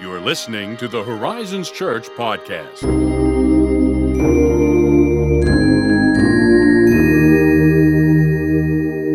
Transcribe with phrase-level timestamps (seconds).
[0.00, 2.80] You are listening to the Horizons Church podcast.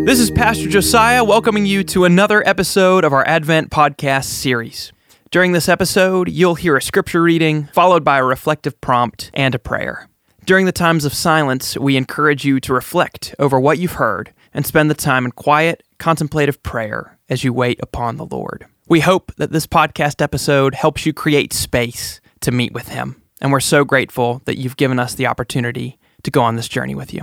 [0.05, 4.93] This is Pastor Josiah welcoming you to another episode of our Advent podcast series.
[5.31, 9.59] During this episode, you'll hear a scripture reading, followed by a reflective prompt and a
[9.59, 10.07] prayer.
[10.45, 14.65] During the times of silence, we encourage you to reflect over what you've heard and
[14.65, 18.65] spend the time in quiet, contemplative prayer as you wait upon the Lord.
[18.89, 23.21] We hope that this podcast episode helps you create space to meet with Him.
[23.39, 26.95] And we're so grateful that you've given us the opportunity to go on this journey
[26.95, 27.21] with you.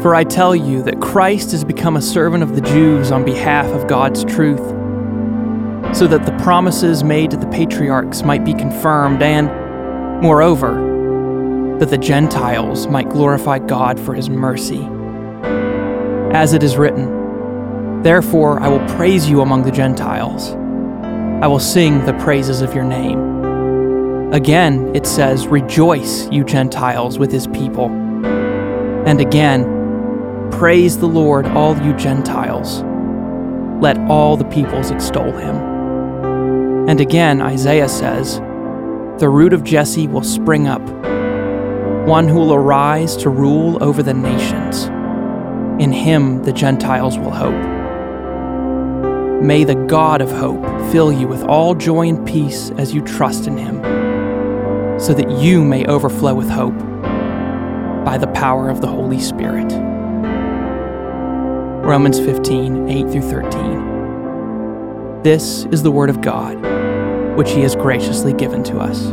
[0.00, 3.66] For I tell you that Christ has become a servant of the Jews on behalf
[3.66, 4.66] of God's truth,
[5.94, 9.48] so that the promises made to the patriarchs might be confirmed, and,
[10.22, 10.90] moreover,
[11.82, 14.88] that the Gentiles might glorify God for his mercy.
[16.32, 20.52] As it is written, Therefore I will praise you among the Gentiles.
[21.42, 24.32] I will sing the praises of your name.
[24.32, 27.86] Again, it says, Rejoice, you Gentiles, with his people.
[29.04, 29.64] And again,
[30.52, 32.84] Praise the Lord, all you Gentiles.
[33.82, 35.56] Let all the peoples extol him.
[36.88, 38.38] And again, Isaiah says,
[39.18, 40.80] The root of Jesse will spring up,
[42.06, 44.86] one who will arise to rule over the nations.
[45.80, 47.54] In him the Gentiles will hope.
[49.40, 53.46] May the God of hope fill you with all joy and peace as you trust
[53.46, 53.80] in him,
[54.98, 56.76] so that you may overflow with hope
[58.04, 59.72] by the power of the Holy Spirit.
[61.84, 65.22] Romans 15, 8 through 13.
[65.22, 66.56] This is the Word of God,
[67.36, 69.12] which He has graciously given to us.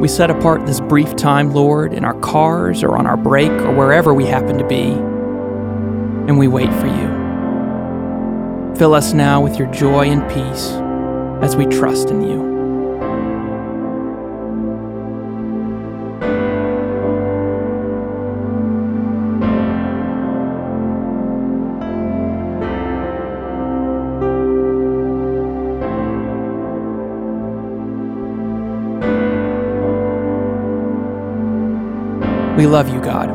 [0.00, 3.74] We set apart this brief time, Lord, in our cars or on our break or
[3.74, 4.92] wherever we happen to be,
[6.26, 7.20] and we wait for you.
[8.76, 10.70] Fill us now with your joy and peace
[11.46, 12.49] as we trust in you.
[32.56, 33.30] We love you, God.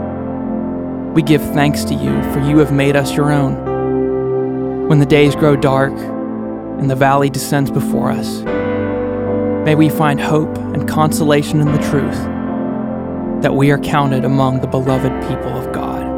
[1.16, 4.88] We give thanks to you, for you have made us your own.
[4.88, 8.42] When the days grow dark and the valley descends before us,
[9.66, 14.68] may we find hope and consolation in the truth that we are counted among the
[14.68, 16.15] beloved people of God.